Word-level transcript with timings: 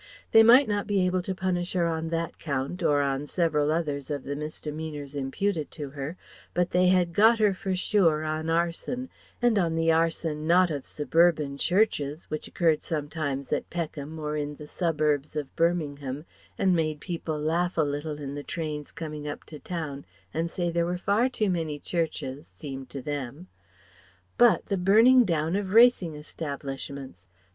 They 0.31 0.41
might 0.41 0.67
not 0.67 0.87
be 0.87 1.05
able 1.05 1.21
to 1.21 1.35
punish 1.35 1.73
her 1.73 1.85
on 1.85 2.07
that 2.09 2.39
count 2.39 2.81
or 2.81 3.01
on 3.03 3.27
several 3.27 3.71
others 3.71 4.09
of 4.09 4.23
the 4.23 4.35
misdemeanours 4.35 5.13
imputed 5.13 5.69
to 5.77 5.91
her; 5.91 6.17
but 6.55 6.71
they 6.71 6.87
had 6.87 7.13
got 7.13 7.37
her, 7.37 7.53
for 7.53 7.75
sure, 7.75 8.23
on 8.23 8.49
Arson; 8.49 9.11
and 9.43 9.59
on 9.59 9.75
the 9.75 9.91
arson 9.91 10.47
not 10.47 10.71
of 10.71 10.87
suburban 10.87 11.55
churches, 11.55 12.23
which 12.31 12.47
occurred 12.47 12.81
sometimes 12.81 13.53
at 13.53 13.69
Peckham 13.69 14.17
or 14.17 14.35
in 14.35 14.55
the 14.55 14.65
suburbs 14.65 15.35
of 15.35 15.55
Birmingham 15.55 16.25
and 16.57 16.75
made 16.75 16.99
people 16.99 17.39
laugh 17.39 17.77
a 17.77 17.81
little 17.83 18.17
in 18.17 18.33
the 18.33 18.41
trains 18.41 18.91
coming 18.91 19.27
up 19.27 19.43
to 19.43 19.59
town 19.59 20.03
and 20.33 20.49
say 20.49 20.71
there 20.71 20.87
were 20.87 20.97
far 20.97 21.29
too 21.29 21.47
many 21.51 21.77
churches, 21.77 22.47
seemed 22.47 22.89
to 22.89 23.03
them; 23.03 23.49
but 24.39 24.65
the 24.65 24.77
burning 24.77 25.25
down 25.25 25.55
of 25.55 25.73
racing 25.73 26.15
establishments. 26.15 27.27